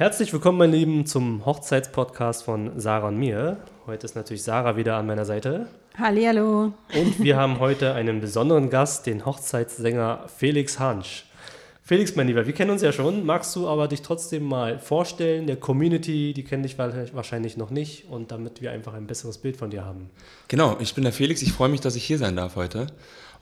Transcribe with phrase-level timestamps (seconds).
[0.00, 3.58] Herzlich willkommen, meine Lieben, zum Hochzeitspodcast von Sarah und mir.
[3.84, 5.66] Heute ist natürlich Sarah wieder an meiner Seite.
[5.94, 6.72] Hallihallo.
[6.94, 11.26] Und wir haben heute einen besonderen Gast, den Hochzeitssänger Felix Hansch.
[11.82, 13.26] Felix, mein Lieber, wir kennen uns ja schon.
[13.26, 15.46] Magst du aber dich trotzdem mal vorstellen?
[15.46, 18.08] Der Community, die kennt dich wahrscheinlich noch nicht.
[18.08, 20.08] Und damit wir einfach ein besseres Bild von dir haben.
[20.48, 21.42] Genau, ich bin der Felix.
[21.42, 22.86] Ich freue mich, dass ich hier sein darf heute.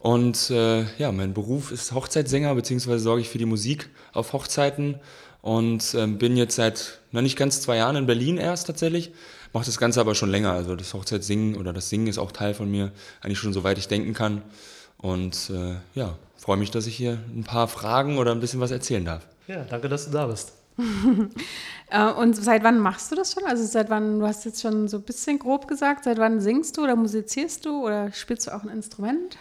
[0.01, 4.97] Und äh, ja, mein Beruf ist Hochzeitssänger, beziehungsweise sorge ich für die Musik auf Hochzeiten
[5.49, 9.13] und äh, bin jetzt seit noch nicht ganz zwei Jahren in Berlin erst tatsächlich.
[9.55, 10.53] Mache das Ganze aber schon länger.
[10.53, 12.93] Also das Hochzeitssingen oder das Singen ist auch Teil von mir,
[13.23, 14.43] eigentlich schon soweit ich denken kann.
[14.99, 18.71] Und äh, ja, freue mich, dass ich hier ein paar Fragen oder ein bisschen was
[18.71, 19.27] erzählen darf.
[19.47, 20.53] Ja, danke, dass du da bist.
[21.91, 23.45] Äh, und seit wann machst du das schon?
[23.47, 26.77] Also seit wann, du hast jetzt schon so ein bisschen grob gesagt, seit wann singst
[26.77, 29.39] du oder musizierst du oder spielst du auch ein Instrument?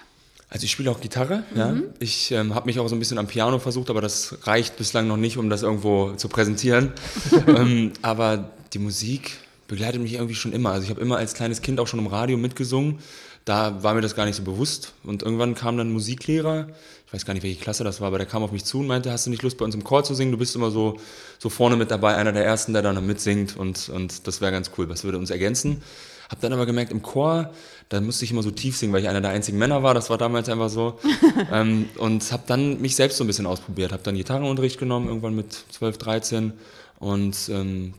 [0.49, 1.57] Also ich spiele auch Gitarre, mhm.
[1.57, 1.75] ja.
[1.99, 5.07] Ich ähm, habe mich auch so ein bisschen am Piano versucht, aber das reicht bislang
[5.07, 6.93] noch nicht, um das irgendwo zu präsentieren.
[7.47, 10.71] ähm, aber die Musik begleitet mich irgendwie schon immer.
[10.71, 12.99] Also ich habe immer als kleines Kind auch schon im Radio mitgesungen.
[13.43, 14.93] Da war mir das gar nicht so bewusst.
[15.03, 16.67] Und irgendwann kam dann ein Musiklehrer,
[17.05, 18.87] ich weiß gar nicht, welche Klasse das war, aber der kam auf mich zu und
[18.87, 20.33] meinte, hast du nicht Lust, bei uns im Chor zu singen?
[20.33, 20.99] Du bist immer so,
[21.39, 24.71] so vorne mit dabei, einer der Ersten, der dann mitsingt und, und das wäre ganz
[24.77, 24.89] cool.
[24.89, 25.81] Was würde uns ergänzen?
[26.29, 27.51] Hab dann aber gemerkt, im Chor,
[27.89, 29.93] da musste ich immer so tief singen, weil ich einer der einzigen Männer war.
[29.93, 30.99] Das war damals einfach so.
[31.51, 33.93] ähm, und habe dann mich selbst so ein bisschen ausprobiert.
[33.93, 36.53] Habe dann Gitarrenunterricht genommen, irgendwann mit 12, 13.
[36.99, 37.93] Und ähm,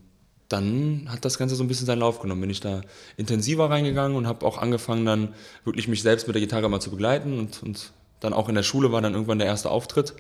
[0.49, 2.43] dann hat das Ganze so ein bisschen seinen Lauf genommen.
[2.43, 2.83] Bin ich da
[3.17, 5.35] intensiver reingegangen und habe auch angefangen, dann
[5.65, 7.39] wirklich mich selbst mit der Gitarre mal zu begleiten.
[7.39, 10.15] Und, und dann auch in der Schule war dann irgendwann der erste Auftritt.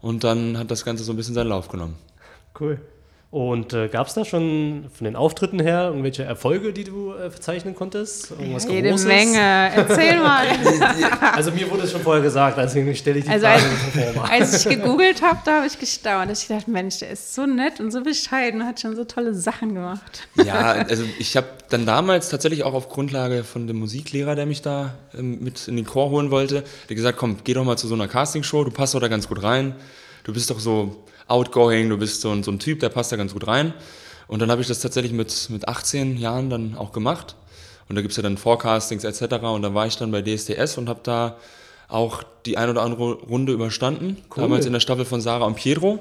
[0.00, 1.96] Und dann hat das Ganze so ein bisschen seinen Lauf genommen.
[2.58, 2.80] Cool.
[3.32, 7.30] Und äh, gab es da schon von den Auftritten her irgendwelche Erfolge, die du äh,
[7.30, 8.32] verzeichnen konntest?
[8.32, 9.06] Irgendwas ja, jede Großes?
[9.06, 9.38] Menge.
[9.38, 10.46] Erzähl mal.
[11.36, 14.52] also mir wurde es schon vorher gesagt, deswegen stelle ich die also Frage als.
[14.52, 16.32] Als ich gegoogelt habe, da habe ich gestaunt.
[16.32, 19.76] Ich dachte, Mensch, der ist so nett und so bescheiden, hat schon so tolle Sachen
[19.76, 20.26] gemacht.
[20.34, 24.62] Ja, also ich habe dann damals tatsächlich auch auf Grundlage von dem Musiklehrer, der mich
[24.62, 27.86] da ähm, mit in den Chor holen wollte, der gesagt, komm, geh doch mal zu
[27.86, 29.76] so einer Castingshow, du passt doch da ganz gut rein.
[30.24, 33.16] Du bist doch so outgoing, du bist so ein, so ein Typ, der passt da
[33.16, 33.72] ganz gut rein.
[34.26, 37.34] Und dann habe ich das tatsächlich mit, mit 18 Jahren dann auch gemacht.
[37.88, 39.34] Und da gibt es ja dann Forecastings etc.
[39.42, 41.36] Und dann war ich dann bei DSDS und habe da
[41.88, 44.16] auch die ein oder andere Runde überstanden.
[44.34, 44.42] Cool.
[44.42, 45.98] Damals in der Staffel von Sarah und Pietro.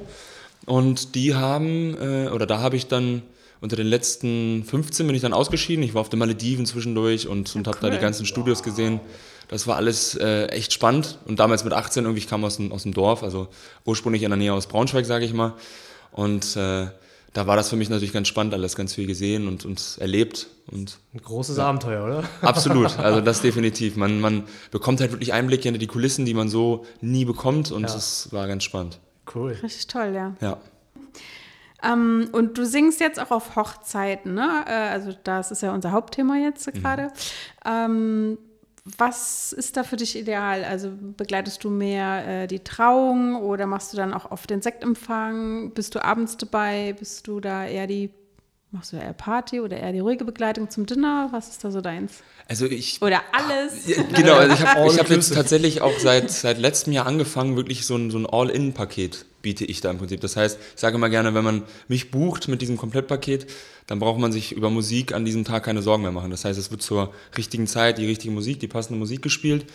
[0.66, 3.24] Und die haben, äh, oder da habe ich dann
[3.62, 5.84] unter den letzten 15 bin ich dann ausgeschieden.
[5.84, 7.90] Ich war auf den Malediven zwischendurch und, und habe cool.
[7.90, 9.00] da die ganzen Studios gesehen.
[9.50, 11.18] Das war alles äh, echt spannend.
[11.26, 13.50] Und damals mit 18 irgendwie, ich kam aus dem, aus dem Dorf, also
[13.84, 15.56] ursprünglich in der Nähe aus Braunschweig, sage ich mal.
[16.12, 16.88] Und äh,
[17.34, 20.48] da war das für mich natürlich ganz spannend, alles ganz viel gesehen und, und erlebt.
[20.72, 21.66] Und, Ein großes ja.
[21.66, 22.24] Abenteuer, oder?
[22.42, 23.96] Absolut, also das definitiv.
[23.98, 27.86] Man, man bekommt halt wirklich Einblicke hinter die Kulissen, die man so nie bekommt und
[27.86, 28.38] es ja.
[28.38, 29.00] war ganz spannend.
[29.34, 29.58] Cool.
[29.64, 30.36] Richtig toll, ja.
[30.42, 30.58] Ja.
[31.84, 34.66] Ähm, und du singst jetzt auch auf Hochzeiten, ne?
[34.68, 36.82] Äh, also das ist ja unser Hauptthema jetzt mhm.
[36.82, 37.04] gerade.
[37.04, 37.10] Mhm.
[37.66, 38.38] Ähm,
[38.86, 40.64] was ist da für dich ideal?
[40.64, 45.72] Also begleitest du mehr äh, die Trauung oder machst du dann auch oft den Sektempfang?
[45.74, 46.94] Bist du abends dabei?
[46.98, 48.12] Bist du da eher die,
[48.72, 51.30] machst du eher Party oder eher die ruhige Begleitung zum Dinner?
[51.32, 52.22] Was ist da so deins?
[52.48, 53.02] Also ich.
[53.02, 53.88] Oder alles.
[53.88, 57.86] Ja, genau, also ich habe hab jetzt tatsächlich auch seit, seit letztem Jahr angefangen, wirklich
[57.86, 60.22] so ein, so ein All-In-Paket biete ich da im Prinzip.
[60.22, 63.48] Das heißt, ich sage immer gerne, wenn man mich bucht mit diesem Komplettpaket,
[63.88, 66.32] dann braucht man sich über Musik an diesem Tag keine Sorgen mehr machen.
[66.32, 69.66] Das heißt, es wird zur richtigen Zeit die richtige Musik, die passende Musik gespielt.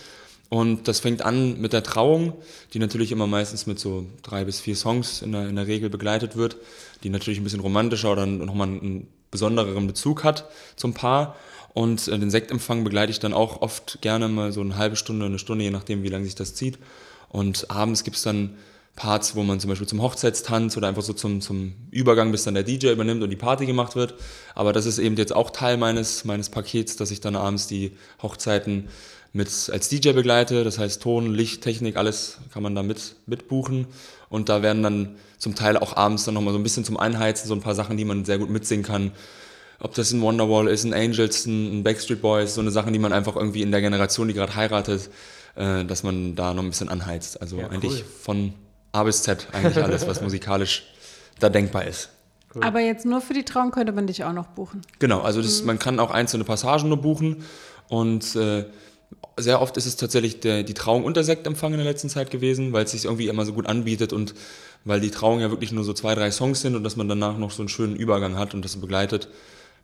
[0.50, 2.34] Und das fängt an mit der Trauung,
[2.72, 5.91] die natürlich immer meistens mit so drei bis vier Songs in der, in der Regel
[5.91, 6.56] begleitet wird,
[7.03, 11.37] die natürlich ein bisschen romantischer oder nochmal einen besondereren Bezug hat zum Paar.
[11.73, 15.26] Und äh, den Sektempfang begleite ich dann auch oft gerne mal so eine halbe Stunde,
[15.26, 16.79] eine Stunde, je nachdem, wie lange sich das zieht.
[17.29, 18.56] Und abends gibt's dann
[18.94, 22.55] Parts, wo man zum Beispiel zum Hochzeitstanz oder einfach so zum, zum Übergang, bis dann
[22.55, 24.14] der DJ übernimmt und die Party gemacht wird.
[24.55, 27.96] Aber das ist eben jetzt auch Teil meines, meines Pakets, dass ich dann abends die
[28.23, 28.88] Hochzeiten
[29.34, 30.64] mit als DJ begleite.
[30.64, 33.86] Das heißt Ton, Licht, Technik, alles kann man da mit, mitbuchen.
[34.31, 37.48] Und da werden dann zum Teil auch abends dann nochmal so ein bisschen zum Einheizen,
[37.48, 39.12] so ein paar Sachen, die man sehr gut mitsingen kann.
[39.81, 43.12] Ob das ein Wonderwall ist, ein Angels, ein Backstreet Boys, so eine Sachen, die man
[43.12, 45.10] einfach irgendwie in der Generation, die gerade heiratet,
[45.56, 47.42] äh, dass man da noch ein bisschen anheizt.
[47.42, 48.04] Also ja, eigentlich cool.
[48.22, 48.54] von
[48.92, 50.84] A bis Z eigentlich alles, was musikalisch
[51.40, 52.10] da denkbar ist.
[52.54, 52.62] Cool.
[52.62, 54.82] Aber jetzt nur für die Trauung könnte man dich auch noch buchen.
[55.00, 55.66] Genau, also das, mhm.
[55.66, 57.44] man kann auch einzelne Passagen nur buchen
[57.88, 58.64] und äh,
[59.37, 62.31] sehr oft ist es tatsächlich der, die Trauung und der Sektempfang in der letzten Zeit
[62.31, 64.34] gewesen, weil es sich irgendwie immer so gut anbietet und
[64.84, 67.38] weil die Trauung ja wirklich nur so zwei, drei Songs sind und dass man danach
[67.38, 69.28] noch so einen schönen Übergang hat und das begleitet.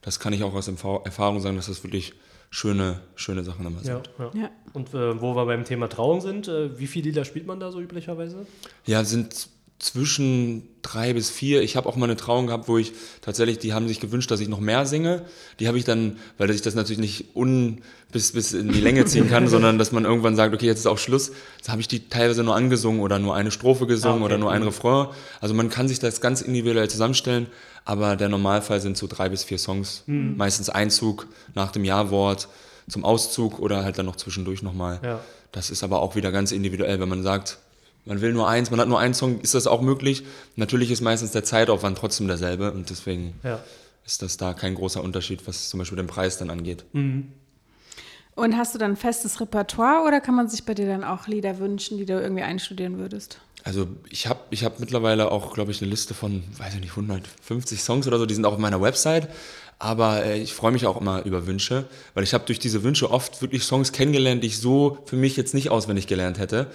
[0.02, 2.14] Das kann ich auch aus Erfahrung sagen, dass das wirklich
[2.50, 4.10] schöne, schöne Sachen immer sind.
[4.18, 4.50] Ja, ja.
[4.72, 7.70] Und äh, wo wir beim Thema Trauung sind, äh, wie viele Lieder spielt man da
[7.70, 8.46] so üblicherweise?
[8.86, 9.48] Ja, sind
[9.80, 11.62] zwischen drei bis vier.
[11.62, 12.92] Ich habe auch mal eine Trauung gehabt, wo ich
[13.22, 15.22] tatsächlich, die haben sich gewünscht, dass ich noch mehr singe.
[15.58, 17.82] Die habe ich dann, weil ich das natürlich nicht un
[18.12, 20.86] bis, bis in die Länge ziehen kann, sondern dass man irgendwann sagt, okay, jetzt ist
[20.86, 21.32] auch Schluss.
[21.64, 24.34] Da habe ich die teilweise nur angesungen oder nur eine Strophe gesungen ah, okay.
[24.34, 25.08] oder nur ein Refrain.
[25.40, 27.46] Also man kann sich das ganz individuell zusammenstellen,
[27.86, 30.02] aber der Normalfall sind so drei bis vier Songs.
[30.06, 30.36] Mhm.
[30.36, 32.48] Meistens Einzug nach dem Ja-Wort
[32.86, 35.00] zum Auszug oder halt dann noch zwischendurch nochmal.
[35.02, 35.20] Ja.
[35.52, 37.58] Das ist aber auch wieder ganz individuell, wenn man sagt,
[38.04, 40.24] man will nur eins, man hat nur einen Song, ist das auch möglich.
[40.56, 43.60] Natürlich ist meistens der Zeitaufwand trotzdem derselbe und deswegen ja.
[44.06, 46.84] ist das da kein großer Unterschied, was zum Beispiel den Preis dann angeht.
[46.92, 47.32] Mhm.
[48.34, 51.26] Und hast du dann ein festes Repertoire oder kann man sich bei dir dann auch
[51.26, 53.38] Lieder wünschen, die du irgendwie einstudieren würdest?
[53.64, 56.92] Also ich habe ich hab mittlerweile auch, glaube ich, eine Liste von, weiß ich nicht,
[56.92, 59.28] 150 Songs oder so, die sind auch auf meiner Website.
[59.78, 63.10] Aber äh, ich freue mich auch immer über Wünsche, weil ich habe durch diese Wünsche
[63.10, 66.70] oft wirklich Songs kennengelernt, die ich so für mich jetzt nicht auswendig gelernt hätte.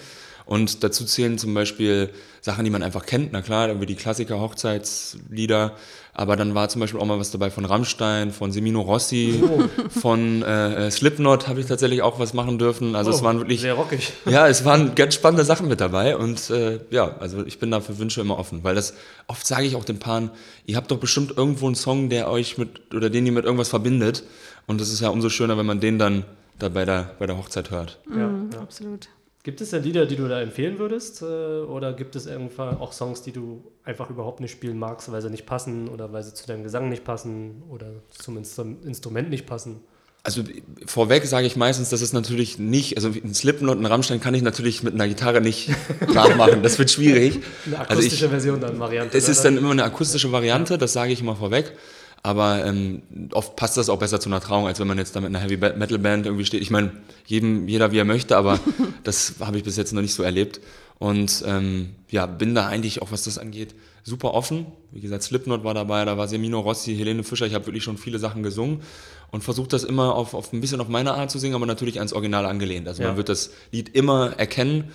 [0.46, 2.10] Und dazu zählen zum Beispiel
[2.42, 3.32] Sachen, die man einfach kennt.
[3.32, 5.74] Na klar, irgendwie die Klassiker, Hochzeitslieder.
[6.18, 9.64] Aber dann war zum Beispiel auch mal was dabei von Rammstein, von Semino Rossi, oh.
[9.90, 12.96] von äh, Slipknot habe ich tatsächlich auch was machen dürfen.
[12.96, 14.14] Also oh, es waren wirklich sehr rockig.
[14.26, 17.82] Ja, es waren ganz spannende Sachen mit dabei und äh, ja, also ich bin da
[17.82, 18.94] für Wünsche immer offen, weil das
[19.28, 20.32] oft sage ich auch den Paaren,
[20.66, 23.68] ihr habt doch bestimmt irgendwo einen Song, der euch mit oder den ihr mit irgendwas
[23.68, 24.24] verbindet
[24.68, 26.24] und das ist ja umso schöner, wenn man den dann
[26.60, 28.00] da bei der bei der Hochzeit hört.
[28.10, 28.62] Ja, mhm, ja.
[28.62, 29.10] absolut.
[29.46, 31.22] Gibt es denn Lieder, die du da empfehlen würdest?
[31.22, 35.22] Äh, oder gibt es irgendwann auch Songs, die du einfach überhaupt nicht spielen magst, weil
[35.22, 39.46] sie nicht passen oder weil sie zu deinem Gesang nicht passen oder zum Instrument nicht
[39.46, 39.82] passen?
[40.24, 40.42] Also
[40.88, 44.34] vorweg sage ich meistens, dass es natürlich nicht, also ein Slipknot und ein Rammstein kann
[44.34, 45.70] ich natürlich mit einer Gitarre nicht
[46.12, 46.64] nachmachen.
[46.64, 47.42] Das wird schwierig.
[47.68, 49.16] Eine akustische also ich, Version dann, Variante.
[49.16, 51.74] Es ist dann immer eine akustische Variante, das sage ich immer vorweg.
[52.26, 55.22] Aber ähm, oft passt das auch besser zu einer Trauung, als wenn man jetzt da
[55.22, 56.64] mit einer Heavy Metal Band irgendwie steht.
[56.64, 56.92] Ich meine,
[57.28, 58.60] jedem, jeder wie er möchte, aber
[59.04, 60.60] das habe ich bis jetzt noch nicht so erlebt.
[60.98, 64.66] Und ähm, ja, bin da eigentlich auch, was das angeht, super offen.
[64.92, 67.46] Wie gesagt, Slipknot war dabei, da war Semino Rossi, Helene Fischer.
[67.46, 68.82] Ich habe wirklich schon viele Sachen gesungen
[69.30, 72.00] und versuche das immer auf, auf ein bisschen auf meine Art zu singen, aber natürlich
[72.00, 72.88] ans Original angelehnt.
[72.88, 73.10] Also ja.
[73.10, 74.86] man wird das Lied immer erkennen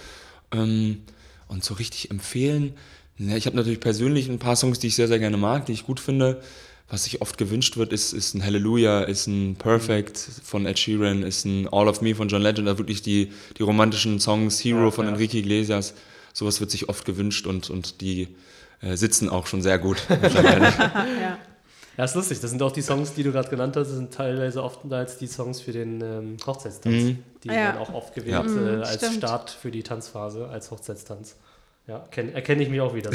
[0.50, 1.02] ähm,
[1.46, 2.74] und so richtig empfehlen.
[3.18, 5.72] Ja, ich habe natürlich persönlich ein paar Songs, die ich sehr, sehr gerne mag, die
[5.74, 6.42] ich gut finde
[6.90, 11.22] was sich oft gewünscht wird, ist, ist ein Hallelujah, ist ein Perfect von Ed Sheeran,
[11.22, 14.86] ist ein All of Me von John Legend, also wirklich die, die romantischen Songs, Hero
[14.86, 15.12] ja, von ja.
[15.12, 15.94] Enrique Iglesias,
[16.32, 18.28] sowas wird sich oft gewünscht und, und die
[18.82, 21.38] äh, sitzen auch schon sehr gut ja.
[21.96, 22.40] Ja, ist lustig.
[22.40, 25.18] Das sind auch die Songs, die du gerade genannt hast, das sind teilweise oft als
[25.18, 26.94] die Songs für den ähm, Hochzeitstanz.
[26.94, 27.18] Mhm.
[27.44, 27.54] Die ja.
[27.54, 28.78] werden auch oft gewählt ja.
[28.78, 29.16] äh, als Stimmt.
[29.16, 31.36] Start für die Tanzphase, als Hochzeitstanz.
[31.86, 33.10] Ja, erkenne ich mich auch wieder.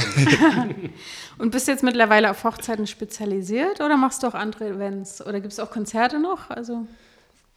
[1.37, 5.25] und bist du jetzt mittlerweile auf Hochzeiten spezialisiert oder machst du auch andere Events?
[5.25, 6.49] Oder gibt es auch Konzerte noch?
[6.49, 6.85] Also,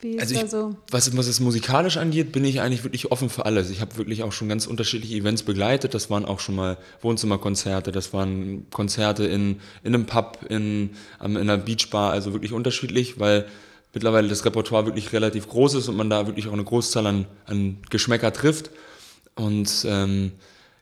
[0.01, 0.77] wie ist also ich, da so?
[0.93, 3.69] Was, was es musikalisch angeht, bin ich eigentlich wirklich offen für alles.
[3.71, 5.93] Ich habe wirklich auch schon ganz unterschiedliche Events begleitet.
[5.93, 10.91] Das waren auch schon mal Wohnzimmerkonzerte, das waren Konzerte in, in einem Pub, in,
[11.21, 13.47] in einer Beachbar, also wirklich unterschiedlich, weil
[13.93, 17.27] mittlerweile das Repertoire wirklich relativ groß ist und man da wirklich auch eine Großzahl an,
[17.47, 18.71] an Geschmäcker trifft.
[19.35, 20.33] Und ähm,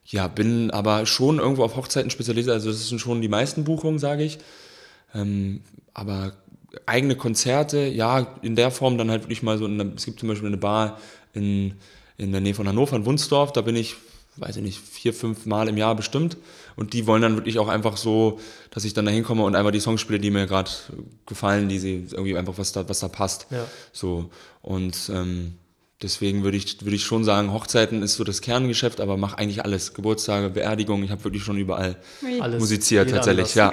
[0.09, 2.55] ja, bin aber schon irgendwo auf Hochzeiten spezialisiert.
[2.55, 4.39] Also das sind schon die meisten Buchungen, sage ich.
[5.15, 5.63] Ähm,
[5.95, 6.35] aber
[6.85, 10.29] eigene Konzerte, ja, in der Form dann halt wirklich mal so, eine, es gibt zum
[10.29, 11.01] Beispiel eine Bar
[11.33, 11.75] in,
[12.19, 13.97] in der Nähe von Hannover, in Wunsdorf, da bin ich,
[14.37, 16.37] weiß ich nicht, vier, fünf Mal im Jahr bestimmt.
[16.77, 18.39] Und die wollen dann wirklich auch einfach so,
[18.71, 20.71] dass ich dann da hinkomme und einfach die Songs spiele, die mir gerade
[21.25, 23.47] gefallen, die sie irgendwie einfach, was da, was da passt.
[23.51, 23.67] Ja.
[23.93, 24.31] So.
[24.61, 25.55] Und ähm,
[26.03, 29.65] Deswegen würde ich, würde ich schon sagen, Hochzeiten ist so das Kerngeschäft, aber mach eigentlich
[29.65, 29.95] alles.
[29.95, 31.97] Geburtstage, Beerdigung, ich habe wirklich schon überall
[32.39, 33.73] alles, musiziert tatsächlich, ja.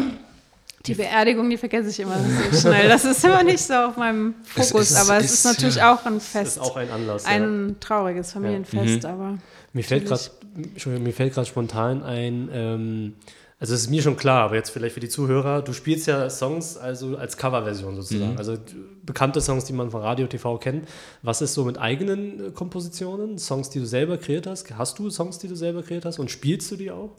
[0.86, 2.18] Die Beerdigung, die vergesse ich immer
[2.52, 2.90] so schnell.
[2.90, 5.76] Das ist immer nicht so auf meinem Fokus, es ist, aber es ist, ist natürlich
[5.76, 5.94] ja.
[5.94, 6.48] auch ein Fest.
[6.48, 7.26] Es ist auch ein Anlass.
[7.26, 7.76] Ein ja.
[7.80, 9.12] trauriges Familienfest, ja.
[9.12, 9.22] mhm.
[9.22, 9.38] aber.
[9.74, 10.06] Mir fällt
[11.34, 13.14] gerade spontan ein, ähm,
[13.64, 16.30] also es ist mir schon klar, aber jetzt vielleicht für die Zuhörer, du spielst ja
[16.30, 18.38] Songs also als Coverversion sozusagen, mhm.
[18.38, 18.58] also
[19.06, 20.86] bekannte Songs, die man von Radio TV kennt.
[21.22, 24.70] Was ist so mit eigenen äh, Kompositionen, Songs, die du selber kreiert hast?
[24.78, 27.12] Hast du Songs, die du selber kreiert hast und spielst du die auch?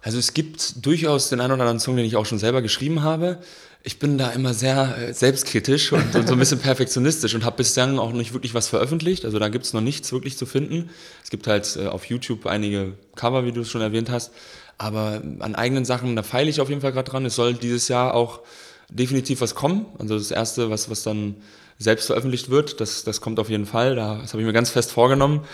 [0.00, 3.02] Also es gibt durchaus den einen oder anderen Song, den ich auch schon selber geschrieben
[3.02, 3.40] habe.
[3.82, 7.58] Ich bin da immer sehr äh, selbstkritisch und, und, so ein bisschen perfektionistisch und habe
[7.58, 9.26] bislang auch nicht wirklich was veröffentlicht.
[9.26, 10.88] Also da gibt es noch nichts wirklich zu finden.
[11.22, 14.32] Es gibt halt äh, auf YouTube einige Cover, wie du es schon erwähnt hast.
[14.82, 17.24] Aber an eigenen Sachen, da feile ich auf jeden Fall gerade dran.
[17.24, 18.40] Es soll dieses Jahr auch
[18.90, 19.86] definitiv was kommen.
[19.98, 21.36] Also das erste, was, was dann
[21.78, 23.96] selbst veröffentlicht wird, das, das kommt auf jeden Fall.
[23.96, 25.44] Das habe ich mir ganz fest vorgenommen.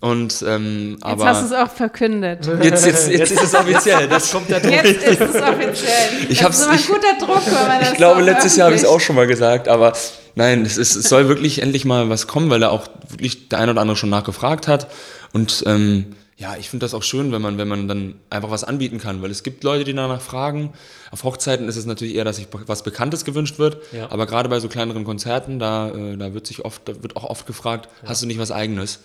[0.00, 2.46] Und, ähm, jetzt hast du es auch verkündet.
[2.62, 4.06] Jetzt, jetzt, jetzt ist es offiziell.
[4.08, 4.72] Das kommt der Druck.
[4.72, 6.08] Jetzt ist es offiziell.
[6.28, 8.76] Ich das ist immer ein guter Druck, wenn man das Ich glaube, letztes Jahr habe
[8.76, 9.94] ich es auch schon mal gesagt, aber
[10.34, 13.58] nein, es, ist, es soll wirklich endlich mal was kommen, weil da auch wirklich der
[13.58, 14.88] ein oder andere schon nachgefragt hat.
[15.32, 18.62] Und ähm, ja, ich finde das auch schön, wenn man, wenn man dann einfach was
[18.62, 20.74] anbieten kann, weil es gibt Leute, die danach fragen.
[21.10, 24.10] Auf Hochzeiten ist es natürlich eher, dass sich was Bekanntes gewünscht wird, ja.
[24.10, 27.24] aber gerade bei so kleineren Konzerten, da, äh, da wird sich oft, da wird auch
[27.24, 28.10] oft gefragt, ja.
[28.10, 29.00] hast du nicht was Eigenes?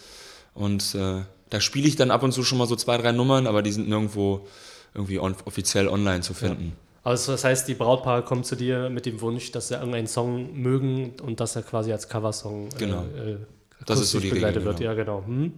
[0.53, 3.47] Und äh, da spiele ich dann ab und zu schon mal so zwei, drei Nummern,
[3.47, 4.45] aber die sind nirgendwo
[4.93, 6.65] irgendwie on, offiziell online zu finden.
[6.65, 7.09] Ja.
[7.11, 10.53] Also das heißt, die Brautpaare kommen zu dir mit dem Wunsch, dass sie irgendeinen Song
[10.61, 13.03] mögen und dass er quasi als Coversong äh, genau.
[13.03, 13.37] äh,
[13.85, 14.77] das ist so die begleitet Regel, wird.
[14.77, 14.91] Genau.
[14.91, 15.23] Ja, genau.
[15.25, 15.53] Hm?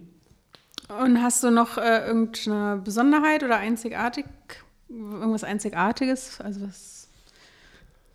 [0.88, 4.26] Und hast du noch äh, irgendeine Besonderheit oder einzigartig,
[4.88, 7.08] irgendwas Einzigartiges, also was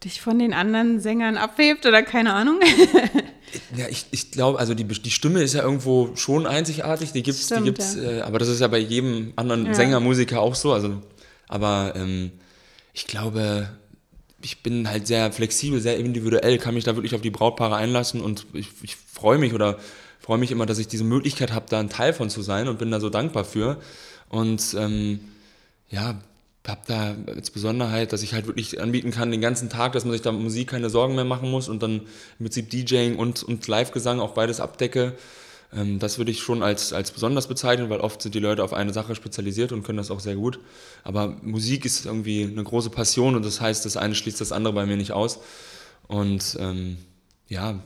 [0.03, 2.59] dich von den anderen Sängern abhebt oder keine Ahnung?
[3.75, 7.45] ja, ich, ich glaube, also die, die Stimme ist ja irgendwo schon einzigartig, die gibt's,
[7.45, 8.11] Stimmt, die gibt's, ja.
[8.11, 9.73] äh, aber das ist ja bei jedem anderen ja.
[9.73, 10.71] Sänger, Musiker auch so.
[10.71, 11.01] Also,
[11.47, 12.31] aber ähm,
[12.93, 13.69] ich glaube,
[14.41, 18.21] ich bin halt sehr flexibel, sehr individuell, kann mich da wirklich auf die Brautpaare einlassen
[18.21, 19.79] und ich, ich freue mich oder
[20.19, 22.79] freue mich immer, dass ich diese Möglichkeit habe, da ein Teil von zu sein und
[22.79, 23.77] bin da so dankbar für.
[24.29, 25.19] Und ähm,
[25.89, 26.19] ja,
[26.69, 30.13] habe da als Besonderheit, dass ich halt wirklich anbieten kann den ganzen Tag, dass man
[30.13, 32.01] sich da Musik keine Sorgen mehr machen muss und dann
[32.38, 35.15] im Prinzip DJing und, und Live-Gesang auch beides abdecke.
[35.73, 38.73] Ähm, das würde ich schon als, als besonders bezeichnen, weil oft sind die Leute auf
[38.73, 40.59] eine Sache spezialisiert und können das auch sehr gut.
[41.03, 44.73] Aber Musik ist irgendwie eine große Passion und das heißt, das eine schließt das andere
[44.73, 45.39] bei mir nicht aus.
[46.07, 46.97] Und ähm,
[47.47, 47.79] ja,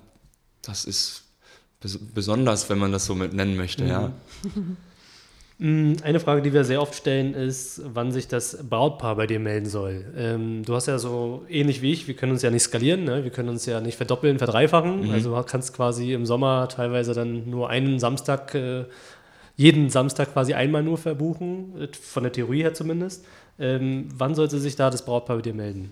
[0.61, 1.23] das ist
[2.13, 3.89] besonders, wenn man das so mit nennen möchte, mhm.
[3.89, 4.11] ja.
[5.59, 9.39] Mm, eine Frage, die wir sehr oft stellen, ist, wann sich das Brautpaar bei dir
[9.39, 10.03] melden soll.
[10.17, 13.23] Ähm, du hast ja so ähnlich wie ich, wir können uns ja nicht skalieren, ne?
[13.23, 15.07] wir können uns ja nicht verdoppeln, verdreifachen.
[15.07, 15.11] Mhm.
[15.11, 18.85] Also du kannst quasi im Sommer teilweise dann nur einen Samstag, äh,
[19.55, 23.23] jeden Samstag quasi einmal nur verbuchen, von der Theorie her zumindest.
[23.59, 25.91] Ähm, wann sollte sich da das Brautpaar bei dir melden?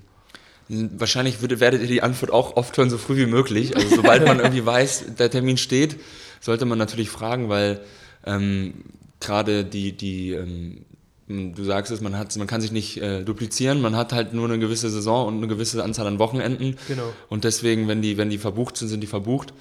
[0.97, 3.75] Wahrscheinlich würde, werdet ihr die Antwort auch oft hören, so früh wie möglich.
[3.75, 5.97] Also sobald man irgendwie weiß, der Termin steht,
[6.39, 7.81] sollte man natürlich fragen, weil
[8.25, 8.85] ähm,
[9.19, 10.85] gerade die, die ähm,
[11.27, 14.45] du sagst es, man, hat, man kann sich nicht äh, duplizieren, man hat halt nur
[14.45, 16.77] eine gewisse Saison und eine gewisse Anzahl an Wochenenden.
[16.87, 17.13] Genau.
[17.29, 19.53] Und deswegen, wenn die, wenn die verbucht sind, sind die verbucht.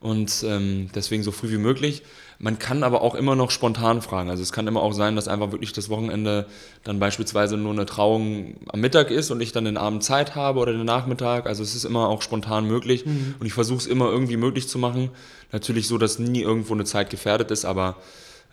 [0.00, 2.02] Und ähm, deswegen so früh wie möglich.
[2.38, 4.30] Man kann aber auch immer noch spontan fragen.
[4.30, 6.46] Also es kann immer auch sein, dass einfach wirklich das Wochenende
[6.84, 10.58] dann beispielsweise nur eine Trauung am Mittag ist und ich dann den Abend Zeit habe
[10.58, 11.46] oder den Nachmittag.
[11.46, 13.34] Also es ist immer auch spontan möglich mhm.
[13.38, 15.10] und ich versuche es immer irgendwie möglich zu machen.
[15.52, 17.98] Natürlich so, dass nie irgendwo eine Zeit gefährdet ist, aber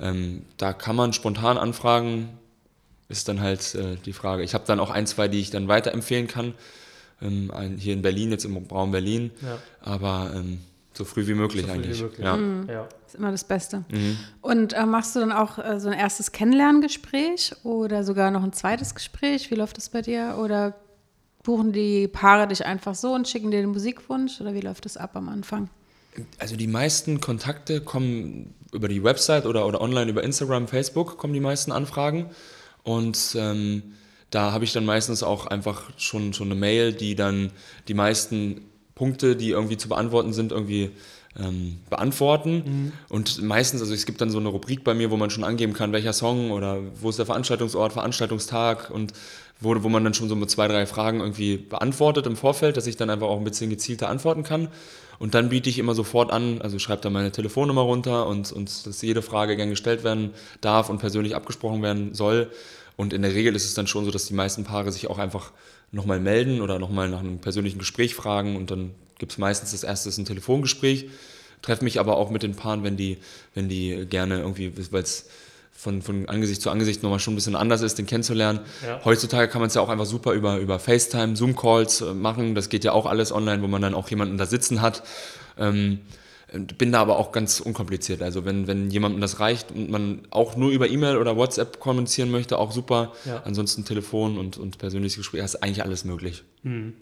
[0.01, 2.27] ähm, da kann man spontan anfragen.
[3.07, 4.43] Ist dann halt äh, die Frage.
[4.43, 6.55] Ich habe dann auch ein, zwei, die ich dann weiterempfehlen kann.
[7.21, 9.31] Ähm, ein, hier in Berlin, jetzt im Raum Berlin.
[9.41, 9.59] Ja.
[9.79, 10.59] Aber ähm,
[10.97, 11.99] so früh wie möglich so früh eigentlich.
[11.99, 12.25] Wie möglich.
[12.25, 12.35] Ja.
[12.35, 12.67] Mhm.
[12.69, 12.89] ja.
[13.05, 13.83] Ist immer das Beste.
[13.89, 14.17] Mhm.
[14.41, 18.53] Und äh, machst du dann auch äh, so ein erstes Kennenlerngespräch oder sogar noch ein
[18.53, 19.49] zweites Gespräch?
[19.51, 20.37] Wie läuft das bei dir?
[20.41, 20.75] Oder
[21.43, 24.41] buchen die Paare dich einfach so und schicken dir den Musikwunsch?
[24.41, 25.69] Oder wie läuft das ab am Anfang?
[26.39, 31.33] Also die meisten Kontakte kommen über die Website oder, oder online über Instagram, Facebook kommen
[31.33, 32.29] die meisten Anfragen.
[32.83, 33.93] Und ähm,
[34.29, 37.51] da habe ich dann meistens auch einfach schon, schon eine Mail, die dann
[37.87, 38.61] die meisten
[38.97, 40.89] Punkte, die irgendwie zu beantworten sind, irgendwie
[41.39, 42.63] ähm, beantworten.
[42.65, 42.91] Mhm.
[43.09, 45.73] Und meistens, also es gibt dann so eine Rubrik bei mir, wo man schon angeben
[45.73, 49.13] kann, welcher Song oder wo ist der Veranstaltungsort, Veranstaltungstag und
[49.59, 52.87] wo, wo man dann schon so mit zwei, drei Fragen irgendwie beantwortet im Vorfeld, dass
[52.87, 54.69] ich dann einfach auch ein bisschen gezielter antworten kann.
[55.19, 58.85] Und dann biete ich immer sofort an, also schreibe da meine Telefonnummer runter und, und
[58.85, 62.51] dass jede Frage gern gestellt werden darf und persönlich abgesprochen werden soll.
[62.97, 65.19] Und in der Regel ist es dann schon so, dass die meisten Paare sich auch
[65.19, 65.51] einfach
[65.91, 69.83] nochmal melden oder nochmal nach einem persönlichen Gespräch fragen und dann gibt es meistens das
[69.83, 71.09] erste ein Telefongespräch.
[71.61, 73.17] Treffe mich aber auch mit den Paaren, wenn die,
[73.55, 75.27] wenn die gerne irgendwie, weil es
[75.77, 78.61] von, von Angesicht zu Angesicht nochmal schon ein bisschen anders ist, den kennenzulernen.
[78.85, 78.99] Ja.
[79.05, 82.55] Heutzutage kann man es ja auch einfach super über, über FaceTime, Zoom-Calls äh, machen.
[82.55, 85.03] Das geht ja auch alles online, wo man dann auch jemanden da sitzen hat.
[85.57, 85.99] Ähm,
[86.53, 88.21] bin da aber auch ganz unkompliziert.
[88.21, 92.31] Also wenn, wenn jemandem das reicht und man auch nur über E-Mail oder WhatsApp kommunizieren
[92.31, 93.11] möchte, auch super.
[93.25, 93.41] Ja.
[93.43, 96.43] Ansonsten Telefon und, und persönliches Gespräch, ist eigentlich alles möglich.
[96.63, 96.93] Mhm.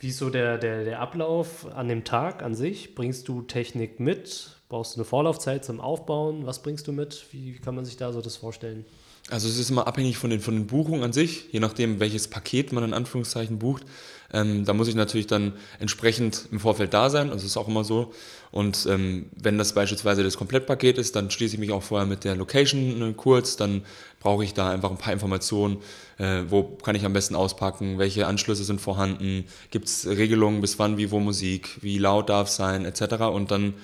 [0.00, 2.94] Wie ist so der, der, der Ablauf an dem Tag an sich?
[2.94, 4.50] Bringst du Technik mit?
[4.68, 6.46] Brauchst du eine Vorlaufzeit zum Aufbauen?
[6.46, 7.26] Was bringst du mit?
[7.30, 8.84] Wie kann man sich da so das vorstellen?
[9.30, 12.28] Also es ist immer abhängig von den, von den Buchungen an sich, je nachdem, welches
[12.28, 13.84] Paket man in Anführungszeichen bucht.
[14.32, 17.84] Ähm, da muss ich natürlich dann entsprechend im Vorfeld da sein, also ist auch immer
[17.84, 18.12] so.
[18.54, 22.22] Und ähm, wenn das beispielsweise das Komplettpaket ist, dann schließe ich mich auch vorher mit
[22.22, 23.82] der Location äh, kurz, dann
[24.20, 25.78] brauche ich da einfach ein paar Informationen,
[26.18, 30.78] äh, wo kann ich am besten auspacken, welche Anschlüsse sind vorhanden, gibt es Regelungen, bis
[30.78, 33.24] wann, wie, wo Musik, wie laut darf es sein, etc.
[33.24, 33.74] Und dann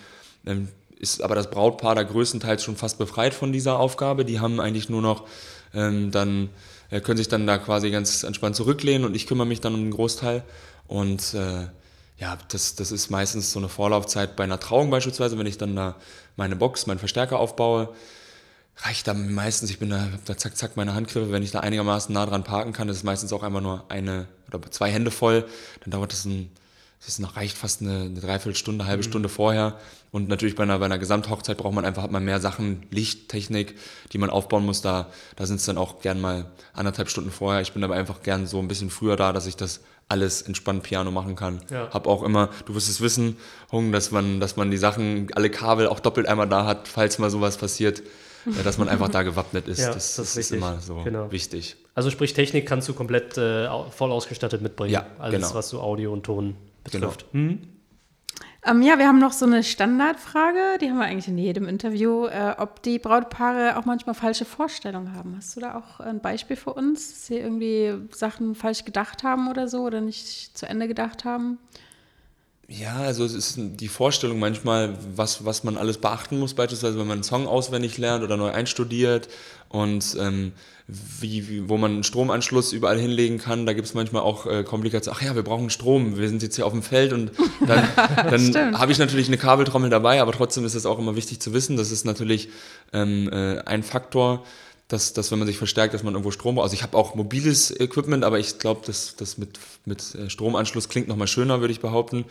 [0.46, 0.68] ähm,
[1.00, 4.24] ist aber das Brautpaar da größtenteils schon fast befreit von dieser Aufgabe.
[4.24, 5.26] Die haben eigentlich nur noch
[5.74, 6.48] ähm, dann,
[6.90, 9.80] äh, können sich dann da quasi ganz entspannt zurücklehnen und ich kümmere mich dann um
[9.80, 10.44] den Großteil.
[10.86, 11.66] Und äh,
[12.20, 15.74] ja, das, das ist meistens so eine Vorlaufzeit bei einer Trauung beispielsweise, wenn ich dann
[15.74, 15.96] da
[16.36, 17.88] meine Box, meinen Verstärker aufbaue,
[18.76, 22.12] reicht da meistens, ich bin da, da zack, zack, meine Handgriffe, wenn ich da einigermaßen
[22.12, 25.46] nah dran parken kann, das ist meistens auch einfach nur eine oder zwei Hände voll,
[25.82, 26.50] dann dauert das ein,
[27.04, 29.08] das noch reicht fast eine, eine Dreiviertelstunde, halbe mhm.
[29.08, 29.78] Stunde vorher.
[30.12, 33.76] Und natürlich bei einer, bei einer Gesamthochzeit braucht man einfach, hat man mehr Sachen, Lichttechnik,
[34.12, 34.82] die man aufbauen muss.
[34.82, 37.62] Da, da sind es dann auch gern mal anderthalb Stunden vorher.
[37.62, 40.82] Ich bin aber einfach gern so ein bisschen früher da, dass ich das alles entspannt
[40.82, 41.60] Piano machen kann.
[41.70, 41.88] Ja.
[41.90, 43.36] Hab auch immer, du wirst es wissen,
[43.70, 47.18] Hung, dass man, dass man die Sachen, alle Kabel auch doppelt einmal da hat, falls
[47.18, 48.02] mal sowas passiert.
[48.46, 49.80] Ja, dass man einfach da gewappnet ist.
[49.80, 51.30] Ja, das, das, ist immer so genau.
[51.30, 51.76] wichtig.
[51.94, 54.92] Also sprich, Technik kannst du komplett äh, voll ausgestattet mitbringen.
[54.94, 55.54] Ja, Alles, genau.
[55.54, 57.26] was so Audio und Ton betrifft.
[57.32, 57.50] Genau.
[57.50, 57.68] Hm?
[58.66, 62.26] Ähm, ja, wir haben noch so eine Standardfrage, die haben wir eigentlich in jedem Interview,
[62.26, 65.34] äh, ob die Brautpaare auch manchmal falsche Vorstellungen haben.
[65.38, 69.48] Hast du da auch ein Beispiel für uns, dass sie irgendwie Sachen falsch gedacht haben
[69.48, 71.58] oder so oder nicht zu Ende gedacht haben?
[72.68, 77.06] Ja, also es ist die Vorstellung manchmal, was, was man alles beachten muss, beispielsweise wenn
[77.06, 79.28] man einen Song auswendig lernt oder neu einstudiert
[79.70, 80.52] und ähm,
[80.86, 83.66] wie, wie, wo man einen Stromanschluss überall hinlegen kann.
[83.66, 85.16] Da gibt es manchmal auch äh, Komplikationen.
[85.18, 87.30] Ach ja, wir brauchen Strom, wir sind jetzt hier auf dem Feld und
[87.66, 91.40] dann, dann habe ich natürlich eine Kabeltrommel dabei, aber trotzdem ist es auch immer wichtig
[91.40, 92.48] zu wissen, das ist natürlich
[92.92, 94.44] ähm, äh, ein Faktor,
[94.88, 96.64] dass, dass wenn man sich verstärkt, dass man irgendwo Strom braucht.
[96.64, 100.88] Also ich habe auch mobiles Equipment, aber ich glaube, dass das mit, mit äh, Stromanschluss
[100.88, 102.24] klingt nochmal schöner, würde ich behaupten.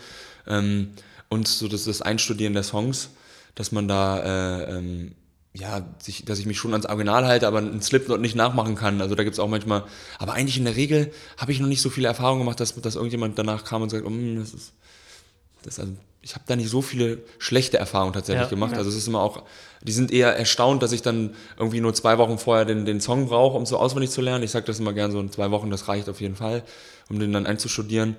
[0.46, 0.90] Ähm,
[1.30, 3.12] und so das, das Einstudieren der Songs,
[3.56, 5.12] dass man da, äh, ähm,
[5.54, 9.02] ja, sich, dass ich mich schon ans Original halte, aber einen Slipknot nicht nachmachen kann.
[9.02, 9.84] Also da gibt es auch manchmal,
[10.20, 12.96] aber eigentlich in der Regel habe ich noch nicht so viele Erfahrungen gemacht, dass, dass
[12.96, 14.74] irgendjemand danach kam und sagt, oh, das ist,
[15.64, 18.74] das also, ich habe da nicht so viele schlechte Erfahrungen tatsächlich ja, gemacht.
[18.74, 18.78] Ja.
[18.78, 19.44] Also es ist immer auch,
[19.82, 23.28] die sind eher erstaunt, dass ich dann irgendwie nur zwei Wochen vorher den, den Song
[23.28, 24.44] brauche, um so auswendig zu lernen.
[24.44, 26.64] Ich sage das immer gern so in zwei Wochen, das reicht auf jeden Fall,
[27.10, 28.18] um den dann einzustudieren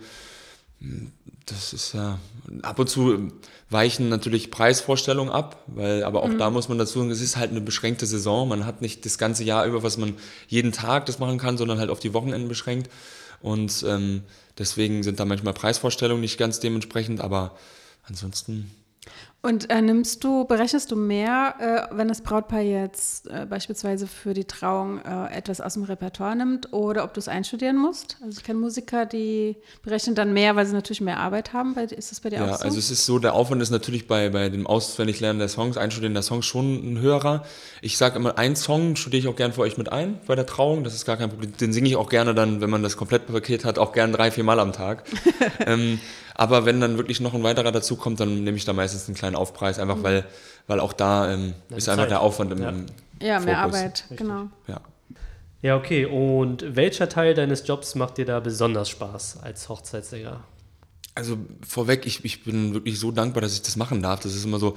[1.47, 2.19] das ist ja,
[2.63, 3.33] ab und zu
[3.69, 6.39] weichen natürlich Preisvorstellungen ab, weil, aber auch mhm.
[6.39, 8.49] da muss man dazu sagen, es ist halt eine beschränkte Saison.
[8.49, 10.15] Man hat nicht das ganze Jahr über, was man
[10.49, 12.91] jeden Tag das machen kann, sondern halt auf die Wochenenden beschränkt.
[13.43, 14.23] Und ähm,
[14.59, 17.57] deswegen sind da manchmal Preisvorstellungen nicht ganz dementsprechend, aber
[18.05, 18.71] ansonsten
[19.43, 24.35] und äh, nimmst du, berechnest du mehr, äh, wenn das Brautpaar jetzt äh, beispielsweise für
[24.35, 28.19] die Trauung äh, etwas aus dem Repertoire nimmt oder ob du es einstudieren musst?
[28.23, 31.75] Also ich kenne Musiker, die berechnen dann mehr, weil sie natürlich mehr Arbeit haben.
[31.75, 32.65] Ist das bei dir ja, auch so?
[32.65, 36.13] Also es ist so, der Aufwand ist natürlich bei, bei dem Auswendiglernen der Songs, Einstudieren
[36.13, 37.47] der Songs schon ein höherer.
[37.81, 40.45] Ich sage immer, einen Song studiere ich auch gern für euch mit ein bei der
[40.45, 40.85] Trauung.
[40.85, 41.57] Das ist gar kein Problem.
[41.57, 44.45] Den singe ich auch gerne dann, wenn man das Komplettpaket hat, auch gern drei, vier
[44.45, 45.05] Mal am Tag.
[45.67, 45.99] ähm,
[46.41, 49.15] aber wenn dann wirklich noch ein weiterer dazu kommt, dann nehme ich da meistens einen
[49.15, 50.03] kleinen Aufpreis, einfach mhm.
[50.03, 50.25] weil,
[50.67, 51.95] weil auch da ähm, ist Zeit.
[51.95, 52.69] einfach der Aufwand im, ja.
[52.71, 52.87] im
[53.21, 53.45] Ja, Fokus.
[53.47, 54.19] mehr Arbeit, Richtig.
[54.19, 54.49] genau.
[54.67, 54.81] Ja.
[55.63, 56.07] Ja, okay.
[56.07, 60.41] Und welcher Teil deines Jobs macht dir da besonders Spaß als Hochzeitssänger?
[61.15, 64.21] Also vorweg, ich, ich bin wirklich so dankbar, dass ich das machen darf.
[64.21, 64.77] Das ist immer so,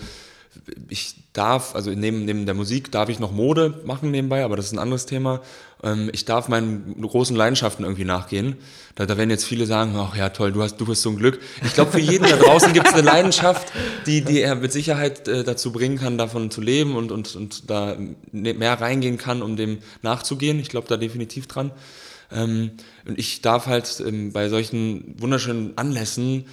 [0.90, 4.68] ich darf, also neben, neben der Musik darf ich noch Mode machen nebenbei, aber das
[4.68, 5.42] ist ein anderes Thema.
[5.84, 8.56] Ähm, ich darf meinen großen Leidenschaften irgendwie nachgehen.
[8.96, 11.18] Da, da werden jetzt viele sagen, ach ja, toll, du hast, du hast so ein
[11.18, 11.40] Glück.
[11.64, 13.74] Ich glaube, für jeden da draußen gibt es eine Leidenschaft,
[14.06, 17.70] die, die er mit Sicherheit äh, dazu bringen kann, davon zu leben und, und, und
[17.70, 17.98] da
[18.32, 20.60] ne, mehr reingehen kann, um dem nachzugehen.
[20.60, 21.72] Ich glaube da definitiv dran.
[22.32, 22.72] Ähm,
[23.06, 26.46] und ich darf halt ähm, bei solchen wunderschönen Anlässen